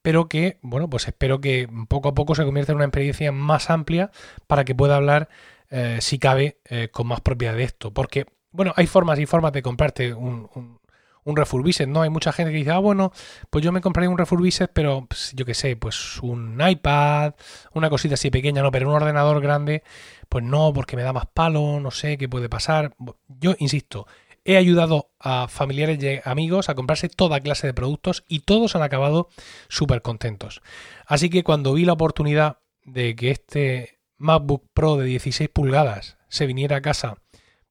pero 0.03 0.29
que, 0.29 0.59
bueno, 0.63 0.89
pues 0.89 1.09
espero 1.09 1.41
que 1.41 1.69
poco 1.89 2.11
a 2.11 2.15
poco 2.15 2.35
se 2.35 2.45
convierta 2.45 2.73
en 2.73 2.77
una 2.77 2.87
experiencia 2.87 3.33
más 3.33 3.71
amplia 3.71 4.11
para 4.47 4.65
que 4.65 4.75
pueda 4.75 4.97
hablar, 4.97 5.29
eh, 5.71 5.99
si 6.01 6.19
cabe, 6.19 6.59
eh, 6.69 6.89
con 6.93 7.09
más 7.09 7.21
propiedad 7.21 7.55
de 7.57 7.65
esto. 7.65 7.93
Porque, 7.93 8.27
bueno, 8.53 8.73
hay 8.77 8.87
formas 8.87 9.19
y 9.19 9.27
formas 9.27 9.53
de 9.53 9.63
comprarte 9.63 10.15
un 10.15 10.49
un 10.55 10.82
refurbished, 11.25 11.87
¿no? 11.87 12.03
Hay 12.03 12.11
mucha 12.11 12.33
gente 12.33 12.53
que 12.53 12.59
dice, 12.59 12.71
ah, 12.71 12.79
bueno, 12.79 13.13
pues 13.51 13.65
yo 13.65 13.73
me 13.73 13.81
compraría 13.81 14.11
un 14.11 14.19
refurbished, 14.19 14.71
pero 14.73 15.07
pues, 15.07 15.33
yo 15.35 15.45
qué 15.45 15.55
sé, 15.55 15.77
pues 15.77 16.19
un 16.23 16.61
iPad, 16.67 17.35
una 17.73 17.91
cosita 17.91 18.15
así 18.15 18.31
pequeña, 18.31 18.63
¿no? 18.63 18.71
Pero 18.71 18.89
un 18.89 18.95
ordenador 18.95 19.41
grande, 19.41 19.83
pues 20.29 20.45
no, 20.45 20.73
porque 20.73 20.97
me 20.97 21.03
da 21.03 21.13
más 21.13 21.27
palo, 21.27 21.81
no 21.81 21.91
sé 21.91 22.19
qué 22.19 22.29
puede 22.29 22.49
pasar. 22.49 22.95
Yo 23.29 23.55
insisto, 23.59 24.07
he 24.45 24.57
ayudado 24.57 25.11
a 25.19 25.49
familiares 25.49 26.03
y 26.03 26.29
amigos 26.29 26.69
a 26.69 26.75
comprarse 26.75 27.09
toda 27.09 27.41
clase 27.41 27.67
de 27.67 27.75
productos 27.75 28.25
y 28.29 28.41
todos 28.41 28.75
han 28.75 28.83
acabado 28.83 29.29
súper 29.69 30.03
contentos. 30.03 30.63
Así 31.07 31.31
que 31.31 31.45
cuando 31.45 31.75
vi 31.75 31.85
la 31.85 31.93
oportunidad 31.93 32.59
de 32.85 33.15
que 33.15 33.31
este 33.31 33.99
MacBook 34.19 34.65
Pro 34.75 34.97
de 34.97 35.05
16 35.07 35.49
pulgadas 35.51 36.19
se 36.29 36.47
viniera 36.47 36.77
a 36.77 36.83
casa 36.83 37.19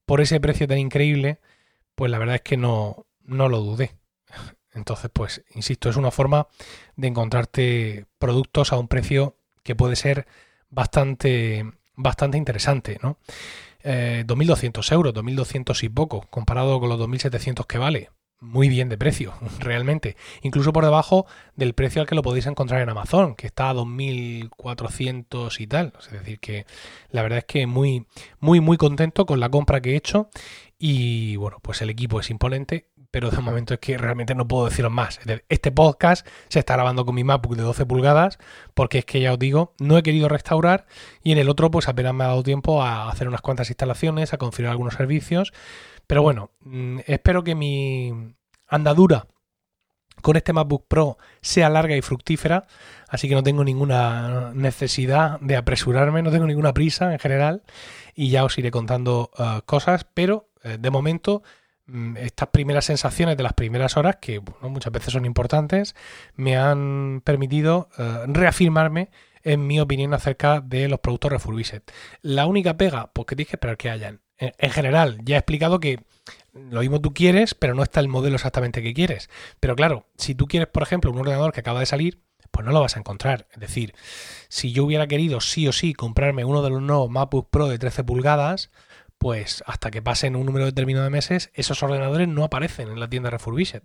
por 0.06 0.20
ese 0.20 0.40
precio 0.40 0.66
tan 0.66 0.78
increíble, 0.78 1.40
pues 1.94 2.10
la 2.10 2.18
verdad 2.18 2.36
es 2.36 2.42
que 2.42 2.56
no, 2.56 3.06
no 3.24 3.48
lo 3.48 3.60
dudé. 3.60 3.96
Entonces, 4.74 5.10
pues, 5.12 5.44
insisto, 5.54 5.90
es 5.90 5.96
una 5.96 6.10
forma 6.10 6.48
de 6.96 7.08
encontrarte 7.08 8.06
productos 8.18 8.72
a 8.72 8.78
un 8.78 8.88
precio 8.88 9.36
que 9.62 9.76
puede 9.76 9.96
ser 9.96 10.26
bastante, 10.70 11.70
bastante 11.94 12.38
interesante, 12.38 12.98
¿no? 13.02 13.18
Eh, 13.84 14.24
2.200 14.26 14.92
euros, 14.92 15.14
2.200 15.14 15.82
y 15.82 15.88
poco, 15.88 16.22
comparado 16.30 16.78
con 16.80 16.88
los 16.88 16.98
2.700 17.00 17.66
que 17.66 17.78
vale. 17.78 18.10
muy 18.40 18.68
bien 18.68 18.88
de 18.88 18.98
precio, 18.98 19.34
realmente. 19.60 20.16
Incluso 20.42 20.72
por 20.72 20.84
debajo 20.84 21.26
del 21.54 21.74
precio 21.74 22.00
al 22.02 22.08
que 22.08 22.16
lo 22.16 22.22
podéis 22.22 22.46
encontrar 22.46 22.80
en 22.80 22.88
Amazon, 22.88 23.36
que 23.36 23.46
está 23.46 23.70
a 23.70 23.74
2.400 23.74 25.60
y 25.60 25.66
tal. 25.68 25.92
Es 26.00 26.10
decir, 26.10 26.40
que 26.40 26.66
la 27.10 27.22
verdad 27.22 27.38
es 27.38 27.44
que 27.44 27.66
muy, 27.66 28.06
muy, 28.40 28.60
muy 28.60 28.76
contento 28.76 29.26
con 29.26 29.38
la 29.38 29.48
compra 29.48 29.80
que 29.80 29.92
he 29.92 29.96
hecho. 29.96 30.28
Y 30.76 31.36
bueno, 31.36 31.58
pues 31.62 31.80
el 31.82 31.90
equipo 31.90 32.18
es 32.18 32.30
imponente, 32.30 32.88
pero 33.12 33.30
de 33.30 33.38
momento 33.38 33.74
es 33.74 33.80
que 33.80 33.96
realmente 33.96 34.34
no 34.34 34.48
puedo 34.48 34.64
deciros 34.64 34.90
más. 34.90 35.20
Este 35.48 35.70
podcast 35.70 36.26
se 36.48 36.58
está 36.58 36.74
grabando 36.74 37.06
con 37.06 37.14
mi 37.14 37.22
MacBook 37.22 37.54
de 37.56 37.62
12 37.62 37.86
pulgadas, 37.86 38.38
porque 38.74 38.98
es 38.98 39.04
que 39.04 39.20
ya 39.20 39.32
os 39.32 39.38
digo, 39.38 39.74
no 39.78 39.96
he 39.96 40.02
querido 40.02 40.28
restaurar 40.28 40.86
y 41.22 41.30
en 41.30 41.38
el 41.38 41.48
otro 41.48 41.70
pues 41.70 41.86
apenas 41.86 42.12
me 42.12 42.24
ha 42.24 42.28
dado 42.28 42.42
tiempo 42.42 42.82
a 42.82 43.08
hacer 43.08 43.28
unas 43.28 43.42
cuantas 43.42 43.70
instalaciones, 43.70 44.32
a 44.32 44.38
configurar 44.38 44.72
algunos 44.72 44.94
servicios 44.94 45.52
pero 46.06 46.22
bueno, 46.22 46.50
mm, 46.60 47.00
espero 47.06 47.42
que 47.42 47.54
mi 47.54 48.34
andadura 48.68 49.26
con 50.20 50.36
este 50.36 50.52
MacBook 50.52 50.86
Pro 50.86 51.18
sea 51.40 51.68
larga 51.68 51.96
y 51.96 52.02
fructífera, 52.02 52.66
así 53.08 53.28
que 53.28 53.34
no 53.34 53.42
tengo 53.42 53.64
ninguna 53.64 54.52
necesidad 54.54 55.40
de 55.40 55.56
apresurarme, 55.56 56.22
no 56.22 56.30
tengo 56.30 56.46
ninguna 56.46 56.74
prisa 56.74 57.12
en 57.12 57.18
general 57.18 57.62
y 58.14 58.28
ya 58.28 58.44
os 58.44 58.56
iré 58.58 58.70
contando 58.70 59.30
uh, 59.38 59.62
cosas, 59.64 60.06
pero 60.12 60.50
eh, 60.62 60.76
de 60.78 60.90
momento 60.90 61.42
estas 62.16 62.48
primeras 62.48 62.84
sensaciones 62.84 63.36
de 63.36 63.42
las 63.42 63.52
primeras 63.54 63.96
horas, 63.96 64.16
que 64.20 64.40
muchas 64.60 64.92
veces 64.92 65.12
son 65.12 65.24
importantes, 65.24 65.94
me 66.34 66.56
han 66.56 67.22
permitido 67.24 67.88
uh, 67.98 68.32
reafirmarme 68.32 69.10
en 69.42 69.66
mi 69.66 69.80
opinión 69.80 70.14
acerca 70.14 70.60
de 70.60 70.88
los 70.88 71.00
productos 71.00 71.32
refurbished. 71.32 71.82
La 72.22 72.46
única 72.46 72.76
pega, 72.76 73.10
pues 73.12 73.26
que 73.26 73.36
tienes 73.36 73.50
que 73.50 73.56
esperar 73.56 73.76
que 73.76 73.90
hayan 73.90 74.20
en 74.42 74.70
general, 74.70 75.18
ya 75.22 75.36
he 75.36 75.38
explicado 75.38 75.78
que 75.78 76.00
lo 76.52 76.80
mismo 76.80 77.00
tú 77.00 77.14
quieres, 77.14 77.54
pero 77.54 77.74
no 77.74 77.82
está 77.82 78.00
el 78.00 78.08
modelo 78.08 78.36
exactamente 78.36 78.82
que 78.82 78.94
quieres. 78.94 79.30
Pero 79.60 79.76
claro, 79.76 80.06
si 80.16 80.34
tú 80.34 80.46
quieres, 80.48 80.68
por 80.68 80.82
ejemplo, 80.82 81.10
un 81.10 81.18
ordenador 81.18 81.52
que 81.52 81.60
acaba 81.60 81.80
de 81.80 81.86
salir, 81.86 82.22
pues 82.50 82.66
no 82.66 82.72
lo 82.72 82.80
vas 82.80 82.96
a 82.96 82.98
encontrar. 82.98 83.46
Es 83.52 83.60
decir, 83.60 83.94
si 84.48 84.72
yo 84.72 84.84
hubiera 84.84 85.06
querido 85.06 85.40
sí 85.40 85.68
o 85.68 85.72
sí 85.72 85.94
comprarme 85.94 86.44
uno 86.44 86.62
de 86.62 86.70
los 86.70 86.82
nuevos 86.82 87.10
MacBook 87.10 87.50
Pro 87.50 87.68
de 87.68 87.78
13 87.78 88.04
pulgadas, 88.04 88.70
pues 89.22 89.62
hasta 89.68 89.92
que 89.92 90.02
pasen 90.02 90.34
un 90.34 90.46
número 90.46 90.64
determinado 90.64 91.04
de 91.04 91.10
meses, 91.10 91.52
esos 91.54 91.80
ordenadores 91.84 92.26
no 92.26 92.42
aparecen 92.42 92.88
en 92.88 92.98
la 92.98 93.08
tienda 93.08 93.30
Refurbished. 93.30 93.82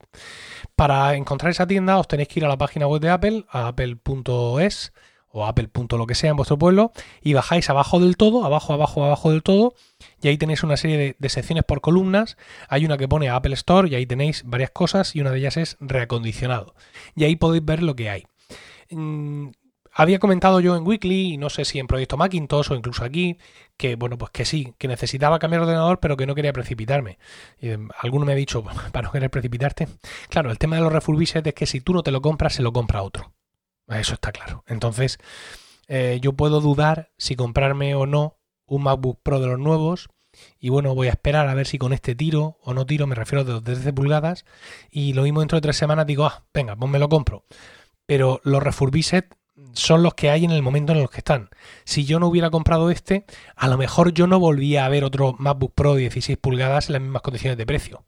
Para 0.76 1.14
encontrar 1.14 1.52
esa 1.52 1.68
tienda 1.68 2.00
os 2.00 2.08
tenéis 2.08 2.28
que 2.30 2.40
ir 2.40 2.46
a 2.46 2.50
la 2.50 2.58
página 2.58 2.88
web 2.88 3.00
de 3.00 3.12
Apple, 3.12 3.46
a 3.52 3.68
apple.es 3.68 4.94
o 5.30 5.46
Apple. 5.46 5.70
que 6.08 6.16
sea 6.16 6.32
en 6.32 6.38
vuestro 6.38 6.58
pueblo 6.58 6.92
y 7.22 7.36
bajáis 7.36 7.70
abajo 7.70 8.00
del 8.00 8.18
todo, 8.18 8.46
abajo, 8.46 8.74
abajo, 8.74 9.06
abajo 9.06 9.30
del 9.30 9.44
todo 9.44 9.76
y 10.24 10.28
ahí 10.28 10.40
tenéis 10.40 10.64
una 10.64 10.76
serie 10.76 11.16
de, 11.20 11.30
secciones 11.30 11.64
por 11.66 11.82
columnas. 11.82 12.36
Hay 12.68 12.84
una 12.86 12.98
que 12.98 13.08
pone 13.08 13.30
Apple 13.30 13.54
Store 13.54 13.88
y 13.90 13.94
ahí 13.94 14.08
tenéis 14.08 14.42
varias 14.44 14.72
cosas 14.72 15.16
y 15.16 15.22
una 15.22 15.30
de 15.30 15.38
ellas 15.38 15.58
es 15.58 15.78
reacondicionado. 15.80 16.74
Y 17.16 17.26
ahí 17.26 17.36
podéis 17.36 17.64
ver 17.64 17.84
lo 17.84 17.96
que 17.96 18.10
hay. 18.10 18.26
Había 20.00 20.20
comentado 20.20 20.60
yo 20.60 20.76
en 20.76 20.86
Weekly, 20.86 21.34
y 21.34 21.38
no 21.38 21.50
sé 21.50 21.66
si 21.66 21.80
en 21.80 21.88
Proyecto 21.88 22.18
Macintosh 22.18 22.72
o 22.72 22.76
incluso 22.76 23.04
aquí, 23.04 23.40
que 23.78 23.96
bueno, 23.96 24.16
pues 24.16 24.30
que 24.30 24.46
sí, 24.46 24.76
que 24.78 24.88
necesitaba 24.88 25.40
cambiar 25.40 25.62
de 25.62 25.70
ordenador, 25.70 26.00
pero 26.00 26.16
que 26.16 26.28
no 26.28 26.36
quería 26.36 26.54
precipitarme. 26.54 27.18
Em, 27.60 27.90
alguno 27.98 28.24
me 28.24 28.34
ha 28.34 28.36
dicho, 28.36 28.64
para 28.92 29.08
no 29.08 29.12
querer 29.12 29.32
precipitarte. 29.32 29.88
Claro, 30.30 30.52
el 30.52 30.60
tema 30.60 30.76
de 30.76 30.84
los 30.84 30.94
refurbished 30.94 31.48
es 31.48 31.54
que 31.56 31.66
si 31.66 31.82
tú 31.82 31.94
no 31.94 32.04
te 32.04 32.12
lo 32.12 32.22
compras, 32.22 32.54
se 32.54 32.62
lo 32.62 32.72
compra 32.72 33.02
otro. 33.02 33.34
Eso 33.88 34.14
está 34.14 34.32
claro. 34.32 34.64
Entonces, 34.68 35.18
eh, 35.88 36.20
yo 36.22 36.34
puedo 36.34 36.62
dudar 36.62 37.10
si 37.18 37.36
comprarme 37.36 37.96
o 37.96 38.06
no 38.06 38.38
un 38.68 38.84
MacBook 38.84 39.22
Pro 39.24 39.40
de 39.40 39.48
los 39.48 39.58
nuevos. 39.58 40.10
Y 40.60 40.70
bueno, 40.70 40.94
voy 40.94 41.08
a 41.08 41.12
esperar 41.12 41.48
a 41.48 41.56
ver 41.56 41.66
si 41.66 41.80
con 41.80 41.92
este 41.92 42.14
tiro 42.14 42.60
o 42.62 42.76
no 42.76 42.86
tiro, 42.86 43.08
me 43.08 43.16
refiero 43.16 43.44
de 43.44 43.54
los 43.54 43.64
13 43.64 43.94
pulgadas. 43.94 44.46
Y 44.92 45.14
lo 45.14 45.24
mismo 45.24 45.40
dentro 45.40 45.56
de 45.56 45.62
tres 45.62 45.78
semanas 45.78 46.06
digo, 46.06 46.28
ah, 46.28 46.46
venga, 46.54 46.76
pues 46.76 46.92
me 46.92 47.00
lo 47.00 47.10
compro. 47.10 47.46
Pero 48.06 48.42
los 48.44 48.62
refurbished 48.62 49.26
son 49.74 50.04
los 50.04 50.14
que 50.14 50.30
hay 50.30 50.46
en 50.46 50.52
el 50.52 50.62
momento 50.62 50.94
en 50.94 51.00
el 51.00 51.10
que 51.10 51.18
están. 51.18 51.50
Si 51.84 52.06
yo 52.06 52.20
no 52.20 52.28
hubiera 52.28 52.50
comprado 52.50 52.90
este, 52.90 53.26
a 53.56 53.68
lo 53.68 53.78
mejor 53.78 54.14
yo 54.14 54.28
no 54.28 54.40
volvía 54.40 54.86
a 54.86 54.90
ver 54.90 55.04
otro 55.04 55.36
MacBook 55.38 55.74
Pro 55.74 55.96
de 55.96 56.02
16 56.02 56.38
pulgadas 56.38 56.90
en 56.90 56.94
las 56.94 57.02
mismas 57.02 57.22
condiciones 57.22 57.58
de 57.58 57.66
precio 57.66 58.06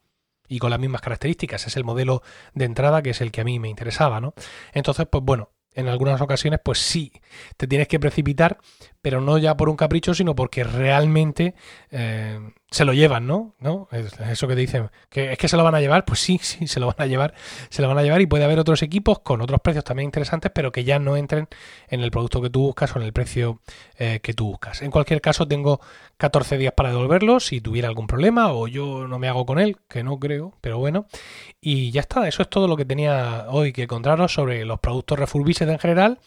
y 0.47 0.59
con 0.59 0.71
las 0.71 0.79
mismas 0.79 1.01
características. 1.01 1.67
Es 1.67 1.77
el 1.77 1.83
modelo 1.83 2.23
de 2.53 2.65
entrada 2.65 3.01
que 3.01 3.11
es 3.11 3.21
el 3.21 3.31
que 3.31 3.41
a 3.41 3.45
mí 3.45 3.59
me 3.59 3.69
interesaba, 3.69 4.19
¿no? 4.19 4.33
Entonces, 4.73 5.07
pues 5.09 5.23
bueno, 5.23 5.51
en 5.73 5.87
algunas 5.87 6.19
ocasiones, 6.21 6.59
pues 6.63 6.79
sí, 6.79 7.13
te 7.55 7.67
tienes 7.67 7.87
que 7.87 7.99
precipitar, 7.99 8.57
pero 9.01 9.21
no 9.21 9.37
ya 9.37 9.55
por 9.55 9.69
un 9.69 9.75
capricho, 9.75 10.13
sino 10.13 10.35
porque 10.35 10.63
realmente 10.63 11.55
eh, 11.91 12.39
se 12.69 12.85
lo 12.85 12.93
llevan, 12.93 13.25
¿no? 13.25 13.55
¿no? 13.59 13.87
eso 13.91 14.47
que 14.47 14.55
dicen, 14.55 14.89
que 15.09 15.31
es 15.31 15.37
que 15.37 15.47
se 15.47 15.57
lo 15.57 15.63
van 15.63 15.75
a 15.75 15.81
llevar, 15.81 16.05
pues 16.05 16.19
sí, 16.19 16.39
sí, 16.41 16.67
se 16.67 16.79
lo 16.79 16.87
van 16.87 16.95
a 16.99 17.05
llevar, 17.05 17.33
se 17.69 17.81
lo 17.81 17.87
van 17.87 17.97
a 17.97 18.03
llevar 18.03 18.21
y 18.21 18.25
puede 18.25 18.43
haber 18.43 18.59
otros 18.59 18.83
equipos 18.83 19.19
con 19.19 19.41
otros 19.41 19.61
precios 19.61 19.83
también 19.83 20.05
interesantes, 20.05 20.51
pero 20.53 20.71
que 20.71 20.83
ya 20.83 20.99
no 20.99 21.15
entren 21.15 21.47
en 21.87 22.01
el 22.01 22.11
producto 22.11 22.41
que 22.41 22.49
tú 22.49 22.61
buscas 22.61 22.95
o 22.95 22.99
en 22.99 23.05
el 23.05 23.13
precio 23.13 23.61
eh, 23.97 24.19
que 24.21 24.33
tú 24.33 24.47
buscas. 24.47 24.81
En 24.81 24.91
cualquier 24.91 25.21
caso, 25.21 25.47
tengo 25.47 25.79
14 26.17 26.57
días 26.57 26.73
para 26.73 26.89
devolverlo 26.89 27.39
si 27.39 27.61
tuviera 27.61 27.87
algún 27.87 28.07
problema 28.07 28.51
o 28.51 28.67
yo 28.67 29.07
no 29.07 29.17
me 29.17 29.29
hago 29.29 29.45
con 29.45 29.59
él, 29.59 29.77
que 29.87 30.03
no 30.03 30.19
creo, 30.19 30.53
pero 30.61 30.77
bueno. 30.77 31.07
Y 31.61 31.91
ya 31.91 32.01
está, 32.01 32.27
eso 32.27 32.41
es 32.41 32.49
todo 32.49 32.67
lo 32.67 32.77
que 32.77 32.85
tenía 32.85 33.45
hoy 33.49 33.73
que 33.73 33.87
contaros 33.87 34.33
sobre 34.33 34.65
los 34.65 34.79
productos 34.79 35.17
refurbished 35.17 35.69
en 35.69 35.79
general 35.79 36.19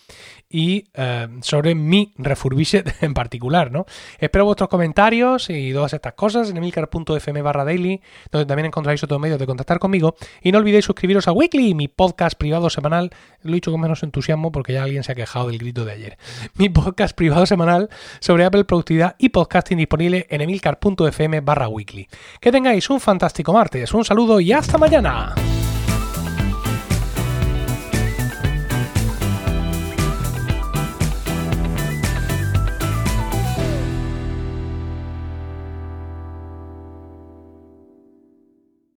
y 0.48 0.88
eh, 0.94 1.28
sobre 1.42 1.74
mi 1.74 2.12
refurbished 2.16 2.61
en 3.00 3.14
particular, 3.14 3.70
¿no? 3.70 3.86
Espero 4.18 4.44
vuestros 4.44 4.68
comentarios 4.68 5.50
y 5.50 5.72
todas 5.72 5.92
estas 5.92 6.14
cosas 6.14 6.50
en 6.50 6.56
emilcar.fm 6.56 7.42
barra 7.42 7.64
daily, 7.64 8.00
donde 8.30 8.46
también 8.46 8.66
encontráis 8.66 9.02
otros 9.02 9.20
medios 9.20 9.38
de 9.38 9.46
contactar 9.46 9.78
conmigo. 9.78 10.14
Y 10.42 10.52
no 10.52 10.58
olvidéis 10.58 10.84
suscribiros 10.84 11.28
a 11.28 11.32
Weekly, 11.32 11.74
mi 11.74 11.88
podcast 11.88 12.38
privado 12.38 12.70
semanal. 12.70 13.10
Lo 13.42 13.52
he 13.52 13.54
dicho 13.54 13.70
con 13.70 13.80
menos 13.80 14.02
entusiasmo 14.02 14.52
porque 14.52 14.72
ya 14.72 14.82
alguien 14.82 15.02
se 15.04 15.12
ha 15.12 15.14
quejado 15.14 15.48
del 15.48 15.58
grito 15.58 15.84
de 15.84 15.92
ayer. 15.92 16.18
Mi 16.54 16.68
podcast 16.68 17.16
privado 17.16 17.46
semanal 17.46 17.88
sobre 18.20 18.44
Apple 18.44 18.64
Productividad 18.64 19.16
y 19.18 19.30
podcasting 19.30 19.78
disponible 19.78 20.26
en 20.30 20.40
emilcar.fm 20.40 21.40
barra 21.40 21.68
weekly. 21.68 22.08
Que 22.40 22.52
tengáis 22.52 22.88
un 22.90 23.00
fantástico 23.00 23.52
martes, 23.52 23.92
un 23.94 24.04
saludo 24.04 24.40
y 24.40 24.52
hasta 24.52 24.78
mañana. 24.78 25.34